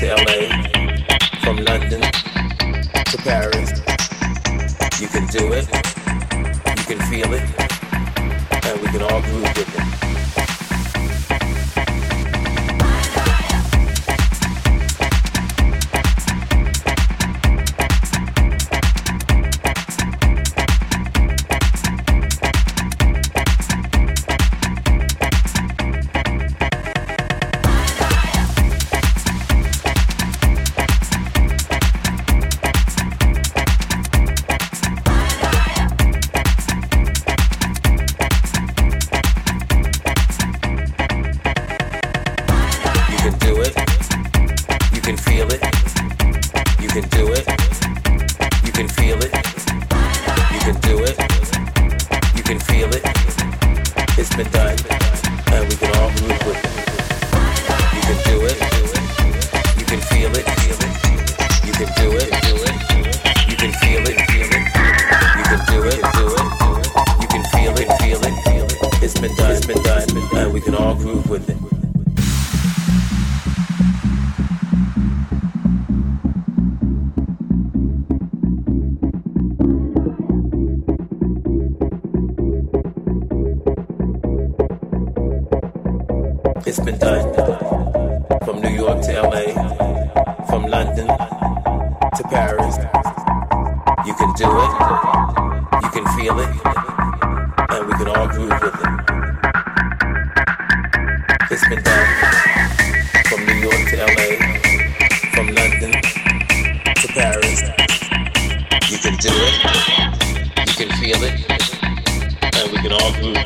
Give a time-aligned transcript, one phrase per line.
[0.00, 0.69] to LA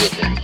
[0.00, 0.43] You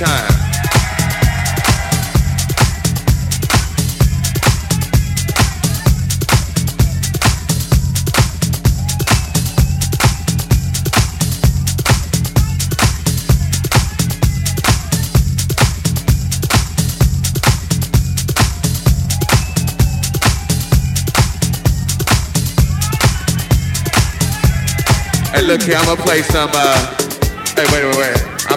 [0.00, 0.32] Time.
[25.32, 26.96] Hey, look here, I'm gonna play some, uh,
[27.54, 28.29] hey, wait, wait, wait.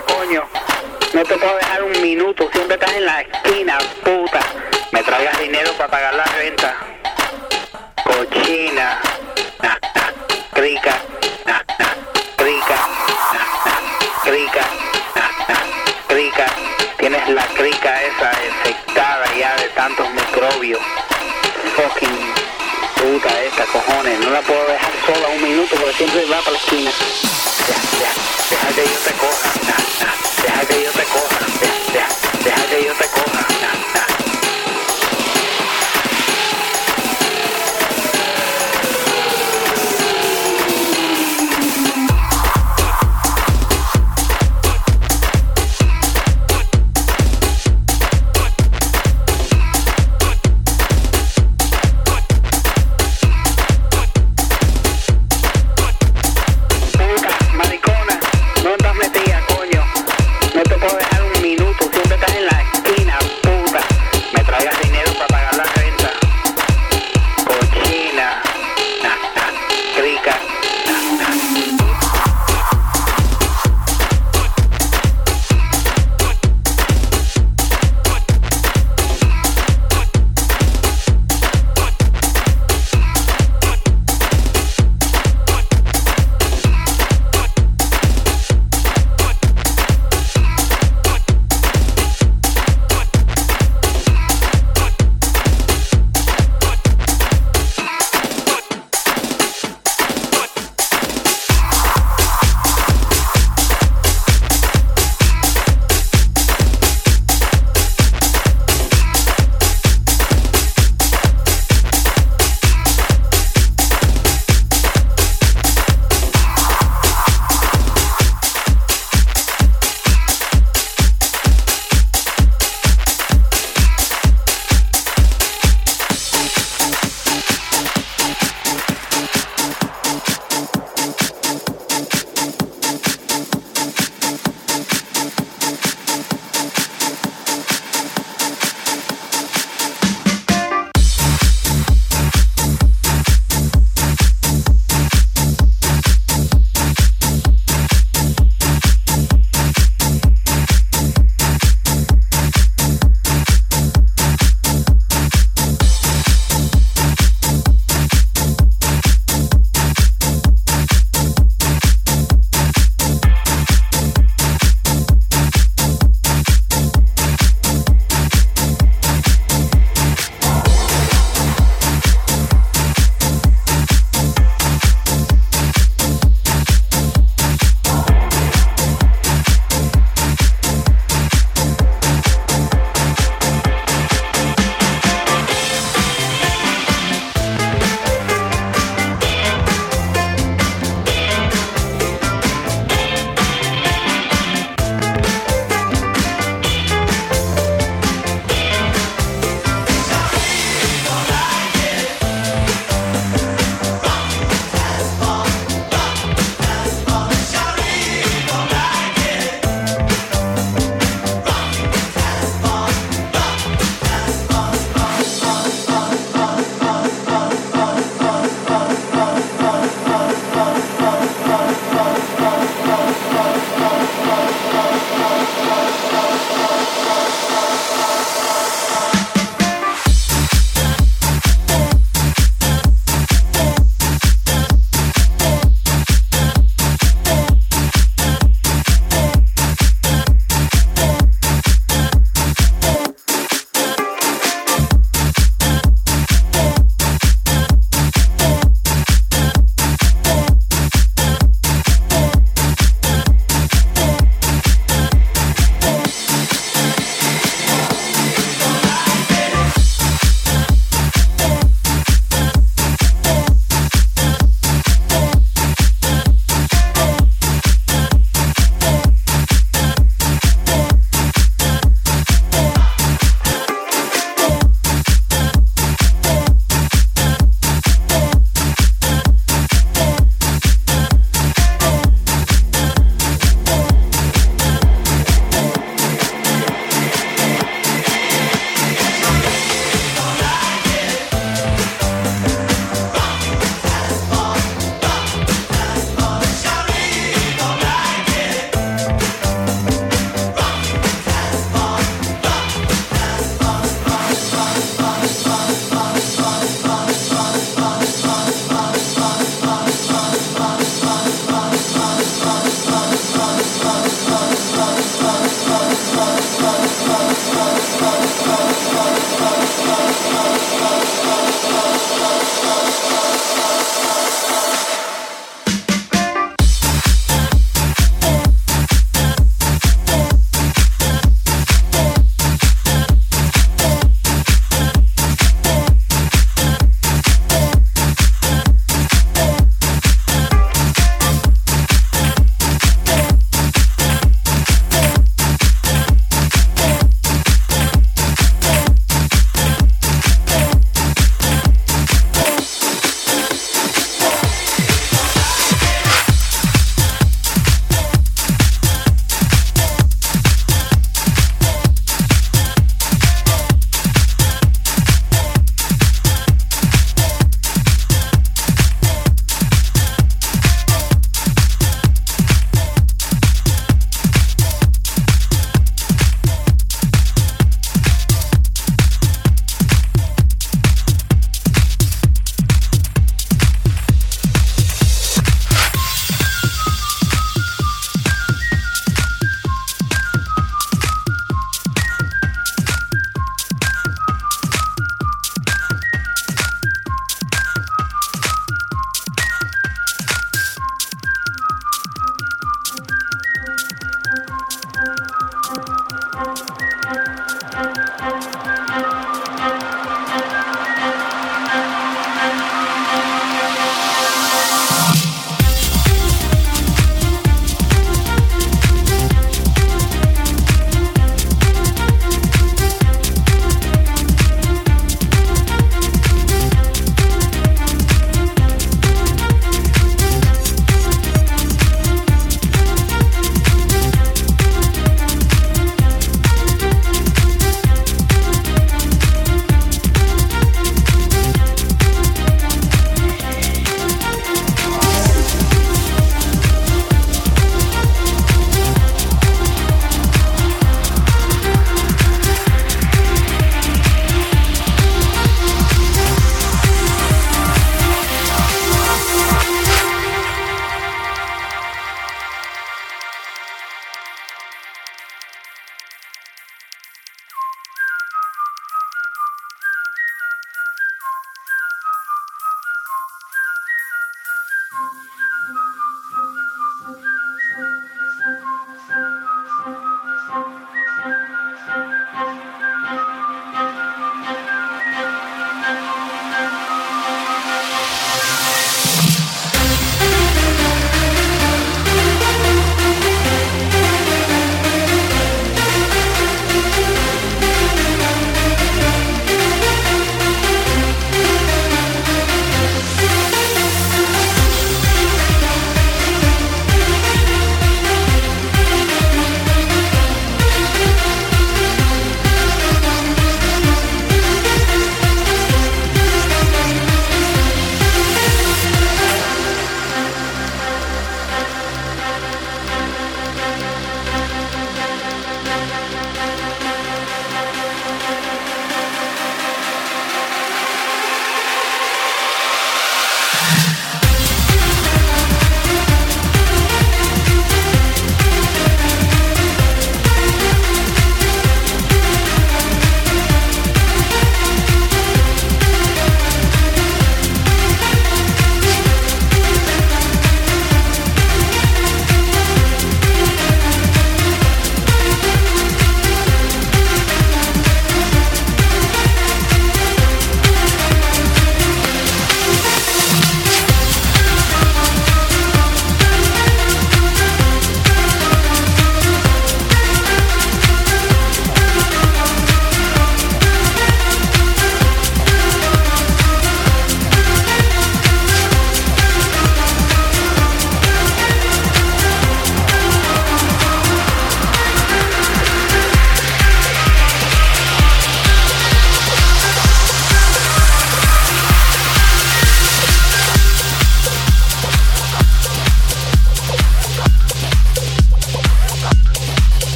[0.00, 0.44] Coño.
[1.12, 4.40] No te puedo dejar un minuto, siempre estás en la esquina, puta.
[4.92, 6.74] Me traigas dinero para pagar la renta.
[8.04, 8.98] Cochina.
[10.54, 10.94] Crica.
[11.46, 11.94] Nah, nah.
[12.36, 12.76] Crica.
[15.14, 15.64] Nah, nah.
[16.08, 16.46] Crica.
[16.98, 20.80] Tienes la crica esa infectada ya de tantos microbios.
[21.76, 22.41] Fucking
[23.28, 24.18] esta, cojones.
[24.20, 26.90] No la puedo dejar sola un minuto porque siempre va para la esquina.
[27.68, 28.12] Ya, ya.
[28.50, 29.52] Deja que yo te coja.
[29.68, 30.42] Nah.
[30.42, 31.38] Deja que yo te coja.
[31.62, 32.08] Ya, ya.
[32.44, 33.11] Deja que yo te coja.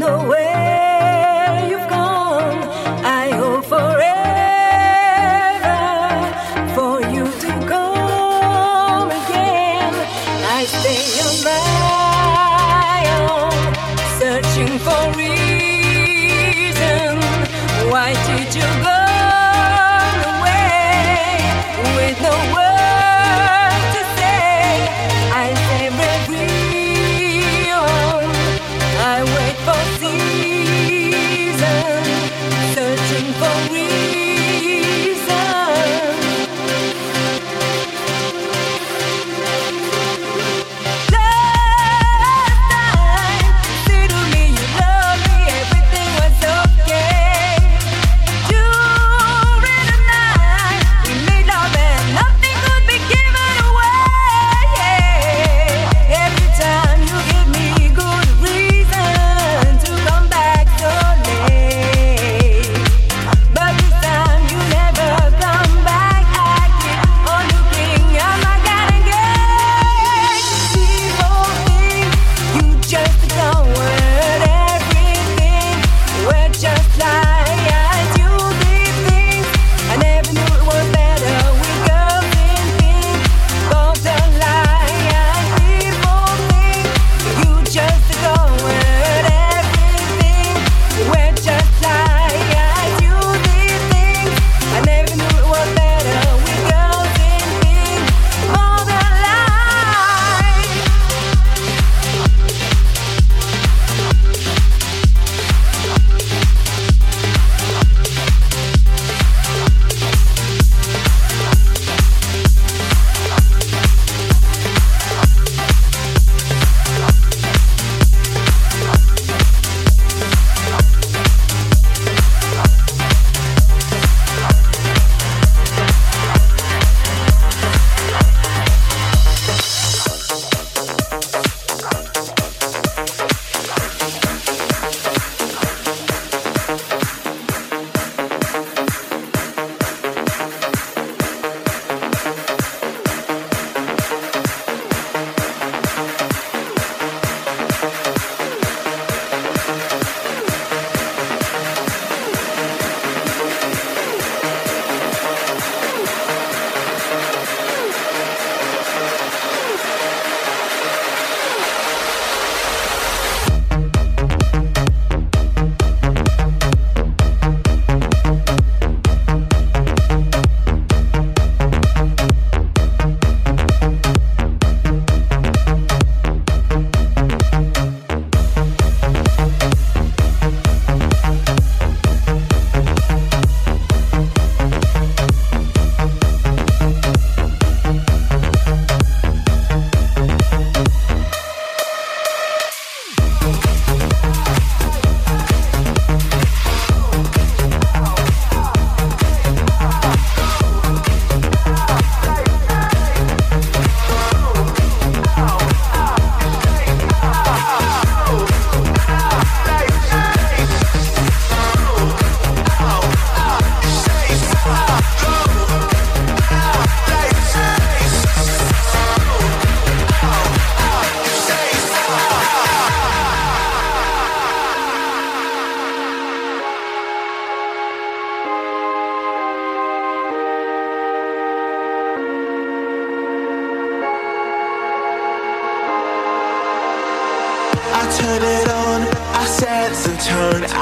[0.00, 0.39] no way.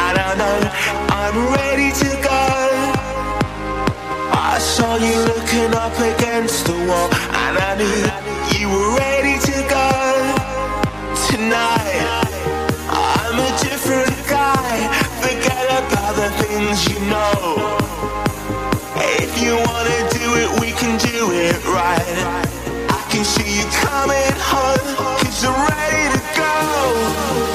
[0.01, 0.59] I know
[1.11, 2.44] I'm ready to go.
[4.30, 7.11] I saw you looking up against the wall,
[7.42, 7.99] and I knew
[8.59, 9.90] you were ready to go.
[11.26, 11.99] Tonight,
[12.88, 14.86] I'm a different guy.
[15.20, 17.78] Forget about the things you know.
[19.20, 22.18] If you wanna do it, we can do it right.
[22.88, 27.47] I can see you coming home, cause I'm ready to go.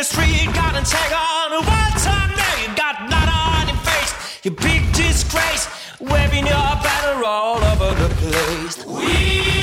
[0.00, 1.52] The street, got a tag on.
[1.52, 4.12] One time now you got blood on your face.
[4.44, 5.68] You big disgrace,
[6.00, 8.86] waving your banner all over the place.
[8.86, 9.59] We